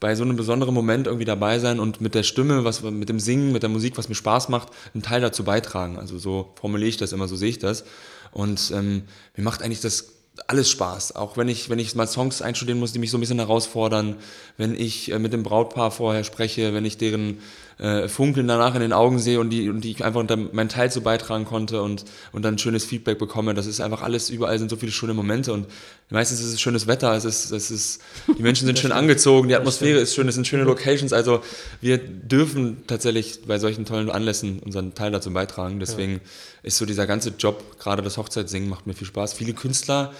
[0.00, 3.20] bei so einem besonderen Moment irgendwie dabei sein und mit der Stimme, was mit dem
[3.20, 5.98] Singen, mit der Musik, was mir Spaß macht, einen Teil dazu beitragen.
[5.98, 7.84] Also so formuliere ich das immer, so sehe ich das.
[8.30, 9.02] Und ähm,
[9.36, 11.16] mir macht eigentlich das alles Spaß.
[11.16, 14.16] Auch wenn ich, wenn ich mal Songs einstudieren muss, die mich so ein bisschen herausfordern,
[14.56, 17.38] wenn ich äh, mit dem Brautpaar vorher spreche, wenn ich deren
[17.78, 20.90] äh, Funkeln danach in den Augen sehe und die, und die ich einfach meinen Teil
[20.90, 23.54] zu beitragen konnte und, und dann schönes Feedback bekomme.
[23.54, 25.66] Das ist einfach alles, überall sind so viele schöne Momente und
[26.10, 28.00] meistens ist es schönes Wetter, es ist, es ist,
[28.38, 31.12] die Menschen sind schön angezogen, die Atmosphäre ist schön, es sind schöne Locations.
[31.12, 31.42] Also
[31.80, 35.80] wir dürfen tatsächlich bei solchen tollen Anlässen unseren Teil dazu beitragen.
[35.80, 36.20] Deswegen ja.
[36.62, 39.34] ist so dieser ganze Job, gerade das Hochzeitssingen macht mir viel Spaß.
[39.34, 40.12] Viele Künstler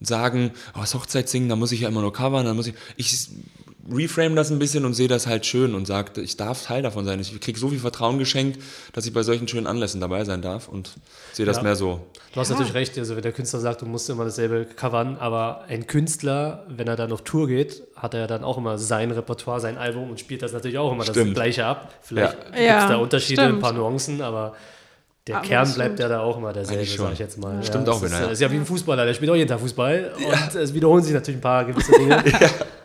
[0.00, 3.28] sagen, oh, das Hochzeitssingen, da muss ich ja immer nur covern, da muss ich, ich
[3.90, 7.04] reframe das ein bisschen und sehe das halt schön und sage, ich darf Teil davon
[7.04, 7.18] sein.
[7.20, 8.60] Ich kriege so viel Vertrauen geschenkt,
[8.92, 10.90] dass ich bei solchen schönen Anlässen dabei sein darf und
[11.32, 11.62] sehe das Ja.
[11.62, 12.00] mehr so.
[12.34, 15.64] Du hast natürlich recht, also wenn der Künstler sagt, du musst immer dasselbe covern, aber
[15.68, 19.60] ein Künstler, wenn er dann auf Tour geht, hat er dann auch immer sein Repertoire,
[19.60, 21.34] sein Album und spielt das natürlich auch immer das Stimmt.
[21.34, 21.92] gleiche ab.
[22.02, 22.44] Vielleicht Ja.
[22.44, 23.62] gibt es Ja, da Unterschiede, ein stimmt.
[23.62, 24.54] paar Nuancen, aber
[25.26, 26.00] der Aber Kern das bleibt stimmt.
[26.00, 27.62] ja da auch immer derselbe, sag ich jetzt mal.
[27.64, 28.32] Stimmt ja, auch das wieder, Ist, ja.
[28.32, 30.12] ist ja wie ein Fußballer, der spielt auch jeden Tag Fußball
[30.52, 32.22] und es wiederholen sich natürlich ein paar gewisse Dinge.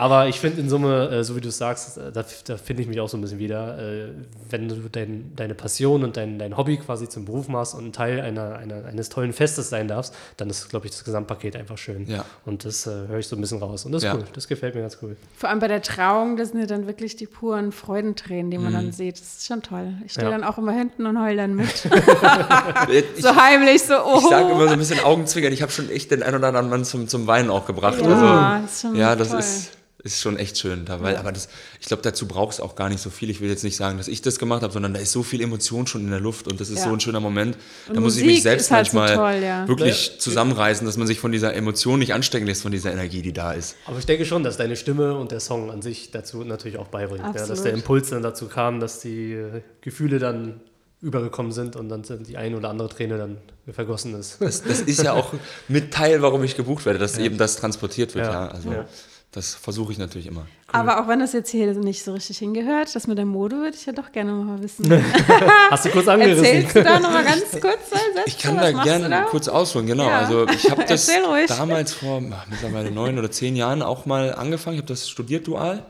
[0.00, 2.82] Aber ich finde in Summe, äh, so wie du es sagst, äh, da, da finde
[2.82, 4.08] ich mich auch so ein bisschen wieder, äh,
[4.48, 7.92] wenn du dein, deine Passion und dein, dein Hobby quasi zum Beruf machst und ein
[7.92, 11.76] Teil einer, einer, eines tollen Festes sein darfst, dann ist, glaube ich, das Gesamtpaket einfach
[11.76, 12.06] schön.
[12.08, 12.24] Ja.
[12.46, 13.84] Und das äh, höre ich so ein bisschen raus.
[13.84, 14.14] Und das ist Ja.
[14.14, 14.24] cool.
[14.32, 15.16] Das gefällt mir ganz cool.
[15.36, 18.72] Vor allem bei der Trauung, das sind ja dann wirklich die puren Freudentränen, die man
[18.72, 19.14] dann sieht.
[19.20, 19.92] Das ist schon toll.
[20.06, 20.32] Ich stehe Mhm.
[20.32, 20.38] Ja.
[20.38, 21.68] dann auch immer hinten und heul dann mit.
[22.90, 24.18] Ich, so heimlich, so, oh.
[24.18, 25.52] ich sage immer so ein bisschen Augenzwinkern.
[25.52, 27.98] Ich habe schon echt den einen oder anderen Mann zum, zum Weinen auch gebracht.
[28.00, 29.38] Ja, also, ist schon ja das toll.
[29.40, 29.70] ist,
[30.02, 30.84] ist schon echt schön.
[30.84, 31.48] Da, weil, Aber das,
[31.80, 33.28] ich glaube, dazu braucht es auch gar nicht so viel.
[33.30, 35.40] Ich will jetzt nicht sagen, dass ich das gemacht habe, sondern da ist so viel
[35.42, 36.84] Emotion schon in der Luft und das ist Ja.
[36.84, 37.56] so ein schöner Moment.
[37.86, 39.68] da Und muss ich Musik mich selbst halt so manchmal toll, ja.
[39.68, 43.32] wirklich zusammenreißen, dass man sich von dieser Emotion nicht anstecken lässt, von dieser Energie, die
[43.32, 43.76] da ist.
[43.86, 46.88] Aber ich denke schon, dass deine Stimme und der Song an sich dazu natürlich auch
[46.88, 47.24] beibringt.
[47.24, 50.60] Ja, dass der Impuls dann dazu kam, dass die äh, Gefühle dann
[51.02, 53.38] übergekommen sind und dann die ein oder andere Träne dann
[53.72, 54.36] vergossen ist.
[54.40, 55.32] Das, das ist ja auch
[55.68, 58.26] mit Teil, warum ich gebucht werde, dass eben das transportiert wird.
[58.26, 58.32] Ja.
[58.32, 58.48] Ja.
[58.48, 58.84] Also Ja.
[59.32, 60.46] Das versuche ich natürlich immer.
[60.72, 63.76] Aber auch wenn das jetzt hier nicht so richtig hingehört, das mit der Mode würde
[63.76, 64.90] ich ja doch gerne mal wissen.
[65.70, 66.44] Hast du kurz angerissen?
[66.44, 68.24] Erzählst du da nochmal ganz kurz Sätze?
[68.26, 69.22] Ich kann Was da gerne da?
[69.22, 70.08] kurz ausholen, genau.
[70.08, 70.18] Ja.
[70.18, 71.08] Also ich habe das
[71.46, 74.74] damals vor ach, mittlerweile neun oder zehn Jahren auch mal angefangen.
[74.74, 75.84] Ich habe das studiert dual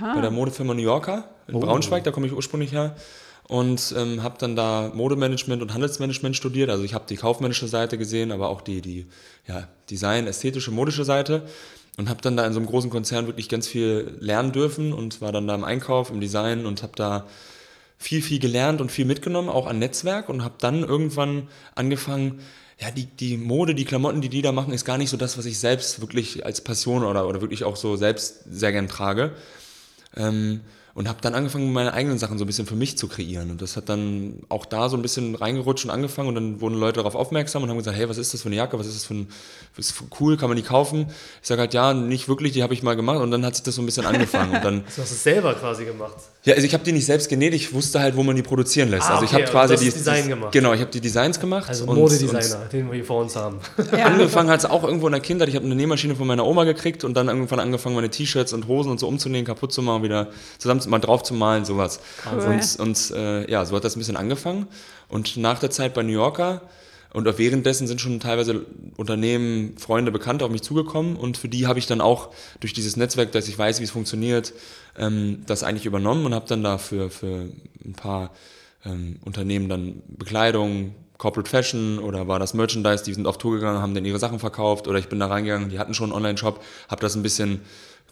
[0.00, 2.94] bei der Modefirma New Yorker in Braunschweig, da komme ich ursprünglich her.
[3.48, 6.70] Und ähm, habe dann da Modemanagement und Handelsmanagement studiert.
[6.70, 9.06] Also ich habe die kaufmännische Seite gesehen, aber auch die, die
[9.46, 11.42] ja, Design, ästhetische, modische Seite.
[11.98, 15.20] Und habe dann da in so einem großen Konzern wirklich ganz viel lernen dürfen und
[15.20, 17.26] war dann da im Einkauf, im Design und habe da
[17.98, 22.40] viel, viel gelernt und viel mitgenommen, auch an Netzwerk und habe dann irgendwann angefangen,
[22.80, 25.38] ja, die, die Mode, die Klamotten, die die da machen, ist gar nicht so das,
[25.38, 29.32] was ich selbst wirklich als Passion oder, oder wirklich auch so selbst sehr gern trage.
[30.16, 30.62] Ähm,
[30.94, 33.50] und habe dann angefangen, meine eigenen Sachen so ein bisschen für mich zu kreieren.
[33.50, 36.28] Und das hat dann auch da so ein bisschen reingerutscht und angefangen.
[36.28, 38.56] Und dann wurden Leute darauf aufmerksam und haben gesagt, hey, was ist das für eine
[38.56, 38.78] Jacke?
[38.78, 39.28] Was ist das für ein,
[39.76, 40.36] ist cool?
[40.36, 41.06] Kann man die kaufen?
[41.40, 43.20] Ich sage halt, ja, nicht wirklich, die habe ich mal gemacht.
[43.20, 44.54] Und dann hat sich das so ein bisschen angefangen.
[44.54, 46.16] Und dann, Du hast es selber quasi gemacht.
[46.44, 48.90] Ja, also ich habe die nicht selbst genäht, ich wusste halt, wo man die produzieren
[48.90, 49.08] lässt.
[49.08, 50.52] Ah, also ich okay, habe quasi also du die Design gemacht.
[50.52, 51.68] Genau, ich habe die Designs gemacht.
[51.68, 53.60] Also und- Modedesigner, den wir hier vor uns haben.
[53.92, 54.06] Ja.
[54.06, 55.48] Angefangen hat es auch irgendwo in der Kindheit.
[55.48, 58.66] Ich habe eine Nähmaschine von meiner Oma gekriegt und dann irgendwann angefangen, meine T-Shirts und
[58.66, 62.00] Hosen und so umzunähen, kaputt zu machen, wieder zusammen mal drauf zu malen, sowas.
[62.28, 62.42] Cool.
[62.42, 64.66] Und, und äh, ja, so hat das ein bisschen angefangen.
[65.08, 66.62] Und nach der Zeit bei New Yorker
[67.12, 68.64] und währenddessen sind schon teilweise
[68.96, 72.96] Unternehmen, Freunde, Bekannte auf mich zugekommen und für die habe ich dann auch durch dieses
[72.96, 74.54] Netzwerk, dass ich weiß, wie es funktioniert,
[74.96, 77.48] ähm, das eigentlich übernommen und habe dann da für, für
[77.84, 78.30] ein paar
[78.84, 83.80] ähm, Unternehmen dann Bekleidung, Corporate Fashion oder war das Merchandise, die sind auf Tour gegangen,
[83.80, 86.60] haben dann ihre Sachen verkauft oder ich bin da reingegangen, die hatten schon einen Online-Shop,
[86.88, 87.60] habe das ein bisschen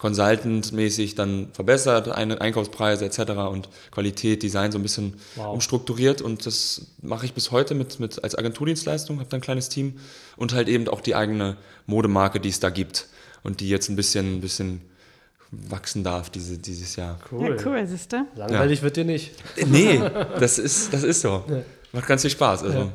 [0.00, 3.32] Consultant-mäßig dann verbessert, Ein Einkaufspreise etc.
[3.50, 5.52] und Qualität, Design so ein bisschen Wow.
[5.54, 9.68] umstrukturiert und das mache ich bis heute mit, mit als Agenturdienstleistung, habe da ein kleines
[9.68, 9.98] Team
[10.36, 13.08] und halt eben auch die eigene Modemarke, die es da gibt
[13.42, 14.80] und die jetzt ein bisschen, ein bisschen
[15.50, 17.18] wachsen darf diese, dieses Jahr.
[17.30, 17.56] Cool.
[17.58, 18.26] Ja, cool, siehst du?
[18.36, 19.32] Langweilig wird dir nicht.
[19.66, 20.00] Nee,
[20.40, 21.44] das ist, das ist so.
[21.92, 22.62] Macht ganz viel Spaß.
[22.62, 22.78] Also.
[22.78, 22.92] Ja.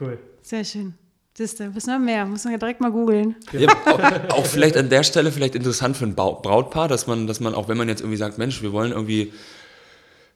[0.00, 0.18] Cool.
[0.42, 0.94] Sehr schön.
[1.34, 2.26] Siehst du, wissen wir mehr.
[2.26, 3.36] Muss man ja direkt mal googeln.
[3.52, 3.68] Ja,
[4.28, 7.68] auch, vielleicht an der Stelle vielleicht interessant für ein Brautpaar, dass man, dass man auch
[7.68, 9.32] wenn man jetzt irgendwie sagt, Mensch, wir wollen irgendwie,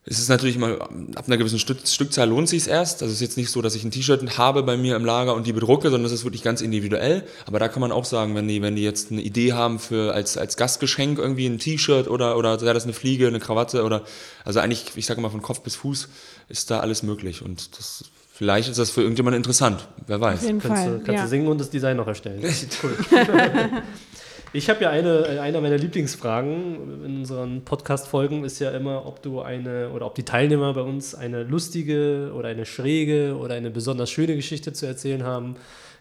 [0.06, 3.02] es ist natürlich immer, ab einer gewissen Stück, Stückzahl lohnt sich erst.
[3.02, 5.34] Also es ist jetzt nicht so, dass ich ein T-Shirt habe bei mir im Lager
[5.34, 7.24] und die bedrucke, sondern das ist wirklich ganz individuell.
[7.44, 10.14] Aber da kann man auch sagen, wenn die, wenn die jetzt eine Idee haben für
[10.14, 14.02] als, als Gastgeschenk irgendwie ein T-Shirt oder, oder sei das eine Fliege, eine Krawatte oder,
[14.46, 16.08] also eigentlich, ich sage mal von Kopf bis Fuß
[16.48, 18.04] ist da alles möglich und das,
[18.36, 20.40] vielleicht ist das für irgendjemanden interessant, wer weiß.
[20.40, 20.92] Auf jeden Kannst, Fall.
[20.92, 21.22] du, kannst ja.
[21.22, 22.42] du singen und das Design noch erstellen.
[22.82, 22.96] Cool.
[24.52, 29.42] Ich habe ja eine, einer meiner Lieblingsfragen in unseren Podcast-Folgen ist ja immer, ob du
[29.42, 34.08] eine oder ob die Teilnehmer bei uns eine lustige oder eine schräge oder eine besonders
[34.08, 35.56] schöne Geschichte zu erzählen haben.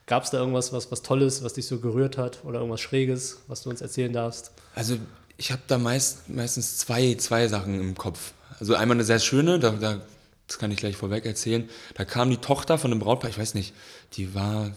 [0.06, 3.42] Gab es da irgendwas, was, was Tolles, was dich so gerührt hat oder irgendwas Schräges,
[3.48, 4.52] was du uns erzählen darfst?
[4.74, 4.96] Also
[5.36, 8.32] ich habe da meist, meistens zwei, zwei Sachen im Kopf.
[8.60, 10.00] Also einmal eine sehr schöne, da, da,
[10.48, 11.70] das kann ich gleich vorweg erzählen.
[11.96, 13.74] Da kam die Tochter von einem Brautpaar, ich weiß nicht,
[14.14, 14.72] die war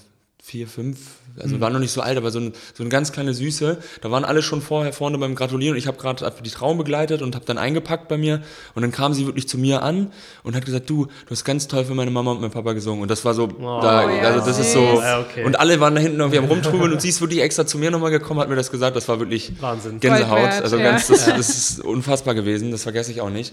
[0.49, 0.99] vier, fünf,
[1.39, 1.61] also mhm.
[1.61, 3.79] war noch nicht so alt, aber so, ein, so eine ganz kleine Süße.
[4.01, 7.21] Da waren alle schon vorher vorne beim Gratulieren und ich habe gerade die Trauung begleitet
[7.21, 8.41] und habe dann eingepackt bei mir
[8.75, 10.11] und dann kam sie wirklich zu mir an
[10.45, 13.03] und hat gesagt, du, du hast ganz toll für meine Mama und meinen Papa gesungen
[13.03, 15.45] und das war so, oh, da, ja, also das ist so ja, okay.
[15.45, 17.91] und alle waren da hinten irgendwie am rumtrubeln und sie ist wirklich extra zu mir
[17.91, 20.01] nochmal gekommen, hat mir das gesagt, das war wirklich Wahnsinn.
[20.01, 23.53] Gänsehaut, also ganz, das, das ist unfassbar gewesen, das vergesse ich auch nicht.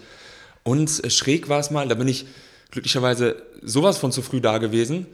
[0.65, 2.25] Und schräg war es mal, da bin ich
[2.71, 5.07] glücklicherweise sowas von zu früh da gewesen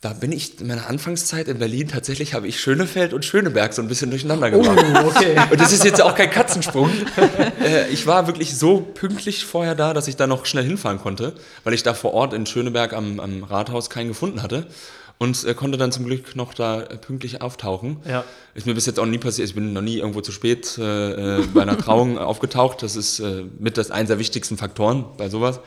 [0.00, 3.82] da bin ich in meiner Anfangszeit in Berlin tatsächlich habe ich Schönefeld und Schöneberg so
[3.82, 4.82] ein bisschen durcheinander gemacht.
[4.94, 5.36] Oh, okay.
[5.50, 6.90] Und das ist jetzt auch kein Katzensprung.
[7.60, 11.34] Äh, ich war wirklich so pünktlich vorher da, dass ich da noch schnell hinfahren konnte,
[11.64, 14.66] weil ich da vor Ort in Schöneberg am, am Rathaus keinen gefunden hatte
[15.20, 17.98] und äh, konnte dann zum Glück noch da äh, pünktlich auftauchen.
[18.08, 18.24] Ja.
[18.54, 19.48] Ist mir bis jetzt auch nie passiert.
[19.48, 22.82] Ich bin noch nie irgendwo zu spät äh, bei einer Trauung aufgetaucht.
[22.82, 25.60] Das ist äh, mit das eines der wichtigsten Faktoren bei sowas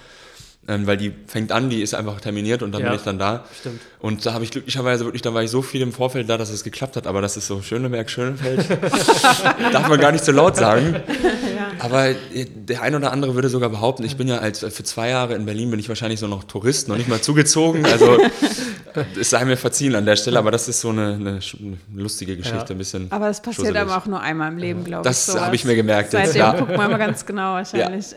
[0.67, 3.19] ähm, weil die fängt an, die ist einfach terminiert und dann ja, bin ich dann
[3.19, 3.43] da.
[3.59, 3.81] Stimmt.
[3.99, 6.49] Und da habe ich glücklicherweise wirklich, da war ich so viel im Vorfeld da, dass
[6.49, 8.69] es geklappt hat, aber das ist so Schöneberg, Schönefeld.
[9.73, 10.95] Darf man gar nicht so laut sagen.
[11.79, 15.09] Aber äh, der ein oder andere würde sogar behaupten, ich bin ja als für zwei
[15.09, 17.85] Jahre in Berlin bin ich wahrscheinlich so noch Tourist, noch nicht mal zugezogen.
[17.85, 18.17] Also
[19.19, 21.39] es sei mir verziehen an der Stelle, aber das ist so eine, eine
[21.95, 22.69] lustige Geschichte, ja.
[22.69, 23.11] ein bisschen.
[23.11, 25.15] Aber das passiert aber auch nur einmal im Leben, glaube ich.
[25.15, 26.11] Das habe ich mir gemerkt.
[26.11, 26.53] Seitdem ja.
[26.53, 28.07] guckt man mal ganz genau wahrscheinlich.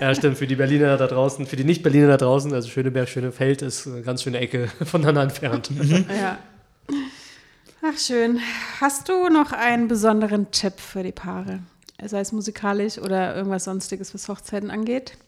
[0.00, 0.08] Ja.
[0.08, 0.38] ja, stimmt.
[0.38, 4.02] Für die Berliner da draußen, für die Nicht-Berliner da draußen, also Schöneberg, Schönefeld ist eine
[4.02, 5.70] ganz schöne Ecke voneinander entfernt.
[5.70, 6.06] Mhm.
[6.08, 6.38] Ja.
[7.82, 8.40] Ach schön.
[8.80, 11.60] Hast du noch einen besonderen Tipp für die Paare?
[12.04, 15.18] Sei es musikalisch oder irgendwas sonstiges, was Hochzeiten angeht?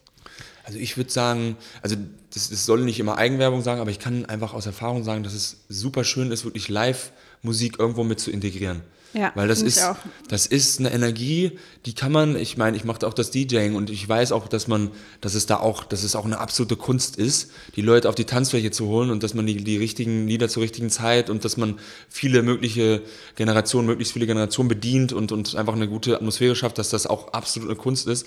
[0.65, 1.97] Also ich würde sagen, also
[2.33, 5.33] das, das, soll nicht immer Eigenwerbung sagen, aber ich kann einfach aus Erfahrung sagen, dass
[5.35, 8.83] es super schön ist, wirklich Live-Musik irgendwo mit zu integrieren.
[9.13, 9.85] Ja, Weil das ist,
[10.29, 13.91] das ist eine Energie, die kann man, ich meine, ich mache auch das DJing und
[13.91, 17.17] ich weiß auch, dass man, dass es da auch, dass es auch eine absolute Kunst
[17.17, 20.49] ist, die Leute auf die Tanzfläche zu holen und dass man die, die richtigen Lieder
[20.49, 23.03] zur richtigen Zeit und dass man viele mögliche
[23.35, 27.33] Generationen, möglichst viele Generationen bedient und, und einfach eine gute Atmosphäre schafft, dass das auch
[27.33, 28.27] absolut eine Kunst ist.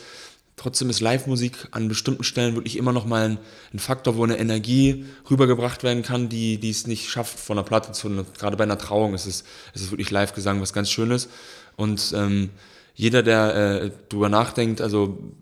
[0.55, 3.37] Trotzdem ist Live-Musik an bestimmten Stellen wirklich immer noch mal ein,
[3.73, 7.63] ein, Faktor, wo eine Energie rübergebracht werden kann, die, die es nicht schafft von der
[7.63, 8.09] Platte zu.
[8.37, 11.27] Gerade bei einer Trauung ist es, ist es wirklich Live-Gesang, was ganz Schönes.
[11.75, 12.51] Und ähm,
[12.93, 15.33] jeder, der äh, drüber nachdenkt, also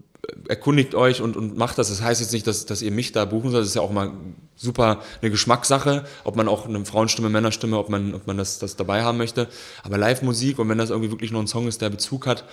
[0.48, 1.90] erkundigt euch und, und macht das.
[1.90, 3.62] Das heißt jetzt nicht, dass, dass ihr mich da buchen sollt.
[3.62, 4.12] Das ist ja auch mal
[4.56, 8.76] super eine Geschmackssache, ob man auch eine Frauenstimme, Männerstimme, ob man, ob man das, das
[8.76, 9.48] dabei haben möchte.
[9.84, 12.46] Aber Live-Musik und wenn das irgendwie wirklich nur ein Song ist, der Bezug hat,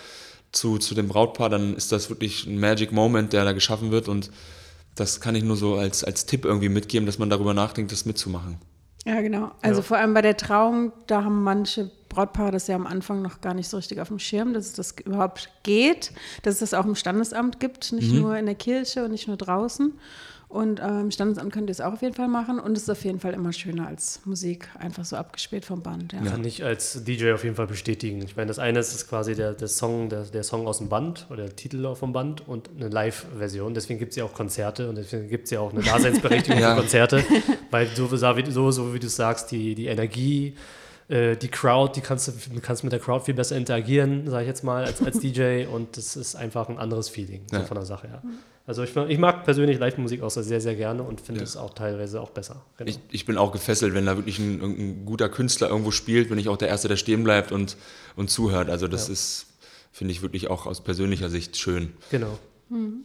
[0.52, 4.08] zu, zu dem Brautpaar, dann ist das wirklich ein Magic Moment, der da geschaffen wird
[4.08, 4.30] und
[4.94, 8.04] das kann ich nur so als, als Tipp irgendwie mitgeben, dass man darüber nachdenkt, das
[8.04, 8.58] mitzumachen.
[9.04, 9.52] Ja, genau.
[9.62, 9.86] Also ja.
[9.86, 13.54] vor allem bei der Trauung, da haben manche Brautpaare das ja am Anfang noch gar
[13.54, 16.84] nicht so richtig auf dem Schirm, dass es das überhaupt geht, dass es das auch
[16.84, 18.20] im Standesamt gibt, nicht mhm.
[18.20, 19.92] nur in der Kirche und nicht nur draußen.
[20.48, 22.58] Und ähm, Standesamt könnt ihr es auch auf jeden Fall machen.
[22.58, 26.14] Und es ist auf jeden Fall immer schöner als Musik, einfach so abgespielt vom Band.
[26.14, 26.22] Ja.
[26.22, 28.22] Kann ich als DJ auf jeden Fall bestätigen.
[28.22, 31.26] Ich meine, das eine ist quasi der, der Song, der, der Song aus dem Band
[31.28, 33.74] oder der Titel vom Band und eine Live-Version.
[33.74, 36.74] Deswegen gibt es ja auch Konzerte und deswegen gibt es ja auch eine Daseinsberechtigung ja.
[36.74, 37.24] für Konzerte.
[37.70, 40.54] Weil so, so, so wie du sagst, die, die Energie,
[41.08, 44.48] äh, die Crowd, die kannst du kannst mit der Crowd viel besser interagieren, sage ich
[44.48, 45.66] jetzt mal, als, als DJ.
[45.66, 47.62] Und das ist einfach ein anderes Feeling ja.
[47.64, 48.22] von der Sache, ja.
[48.66, 52.20] Also ich, ich mag persönlich Live-Musik auch sehr, sehr gerne und finde es auch teilweise
[52.20, 52.66] auch besser.
[52.76, 52.90] Genau.
[52.90, 56.38] Ich, ich, bin auch gefesselt, wenn da wirklich ein, ein, guter Künstler irgendwo spielt, bin
[56.38, 57.78] ich auch der Erste, der stehen bleibt und,
[58.14, 58.68] und zuhört.
[58.68, 59.14] Also das ja.
[59.14, 59.46] ist,
[59.90, 61.94] finde ich wirklich auch aus persönlicher Sicht schön.
[62.10, 62.38] Genau.
[62.68, 63.04] Mhm.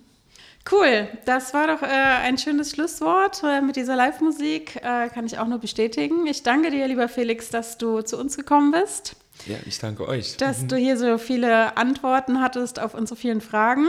[0.72, 4.78] Cool, das war doch äh, ein schönes Schlusswort äh, mit dieser Live-Musik.
[4.78, 6.26] Äh, kann ich auch nur bestätigen.
[6.26, 9.16] Ich danke dir, lieber Felix, dass du zu uns gekommen bist.
[9.46, 10.38] Ja, ich danke euch.
[10.38, 13.88] Dass du hier so viele Antworten hattest auf unsere vielen Fragen.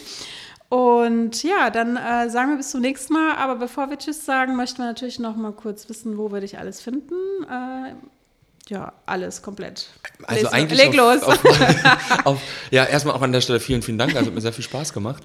[0.68, 3.36] Und ja, dann äh, sagen wir bis zum nächsten Mal.
[3.36, 6.58] Aber bevor wir Tschüss sagen, möchten wir natürlich noch mal kurz wissen, wo wir dich
[6.58, 7.14] alles finden.
[7.44, 7.94] Äh,
[8.68, 9.88] ja, alles komplett.
[10.24, 11.22] Also Leg, eigentlich leg los.
[11.22, 14.14] Auf, auf, auf, ja, erstmal auch an der Stelle vielen, vielen Dank.
[14.14, 15.22] Also hat mir sehr viel Spaß gemacht.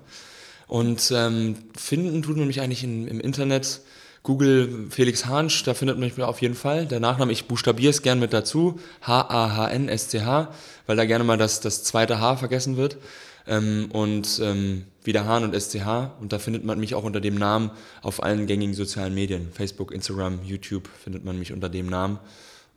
[0.73, 3.81] Und ähm, finden tut man mich eigentlich in, im Internet.
[4.23, 6.87] Google Felix Hansch, da findet man mich auf jeden Fall.
[6.87, 8.79] Der Nachname, ich buchstabiere es gern mit dazu.
[9.03, 10.51] H-A-H-N-S-C-H,
[10.87, 12.97] weil da gerne mal das, das zweite H vergessen wird
[13.45, 16.09] ähm, und ähm, wieder Hahn und SCH.
[16.19, 17.69] Und da findet man mich auch unter dem Namen
[18.01, 19.49] auf allen gängigen sozialen Medien.
[19.53, 22.17] Facebook, Instagram, YouTube findet man mich unter dem Namen.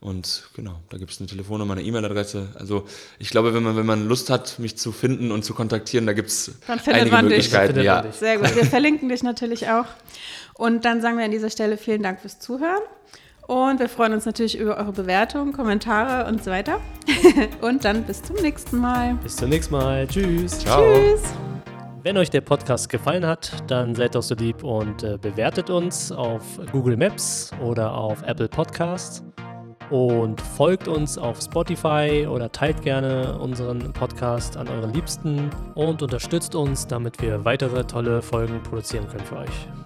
[0.00, 2.48] Und genau, da gibt es eine Telefonnummer, eine E-Mail-Adresse.
[2.54, 2.86] Also
[3.18, 6.12] ich glaube, wenn man, wenn man Lust hat, mich zu finden und zu kontaktieren, da
[6.12, 6.52] gibt es
[6.86, 7.80] einige Möglichkeiten.
[7.80, 8.04] Ja.
[8.12, 8.54] Sehr gut.
[8.54, 9.86] Wir verlinken dich natürlich auch.
[10.54, 12.82] Und dann sagen wir an dieser Stelle vielen Dank fürs Zuhören.
[13.46, 16.80] Und wir freuen uns natürlich über eure Bewertungen, Kommentare und so weiter.
[17.60, 19.14] und dann bis zum nächsten Mal.
[19.22, 20.06] Bis zum nächsten Mal.
[20.08, 20.58] Tschüss.
[20.58, 20.82] Ciao.
[20.94, 21.22] Tschüss.
[22.02, 26.12] Wenn euch der Podcast gefallen hat, dann seid doch so lieb und äh, bewertet uns
[26.12, 29.24] auf Google Maps oder auf Apple Podcasts.
[29.90, 36.54] Und folgt uns auf Spotify oder teilt gerne unseren Podcast an euren Liebsten und unterstützt
[36.54, 39.85] uns, damit wir weitere tolle Folgen produzieren können für euch.